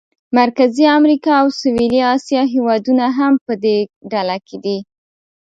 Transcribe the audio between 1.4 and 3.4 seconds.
او سویلي اسیا هېوادونه هم